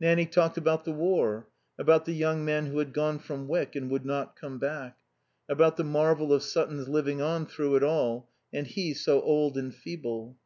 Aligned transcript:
Nanny 0.00 0.24
talked 0.24 0.56
about 0.56 0.86
the 0.86 0.90
war, 0.92 1.48
about 1.78 2.06
the 2.06 2.14
young 2.14 2.42
men 2.46 2.64
who 2.64 2.78
had 2.78 2.94
gone 2.94 3.18
from 3.18 3.46
Wyck 3.46 3.76
and 3.76 3.90
would 3.90 4.06
not 4.06 4.34
come 4.34 4.56
back, 4.58 4.96
about 5.50 5.76
the 5.76 5.84
marvel 5.84 6.32
of 6.32 6.42
Sutton's 6.42 6.88
living 6.88 7.20
on 7.20 7.44
through 7.44 7.76
it 7.76 7.82
all, 7.82 8.30
and 8.54 8.66
he 8.66 8.94
so 8.94 9.20
old 9.20 9.58
and 9.58 9.74
feeble. 9.74 10.38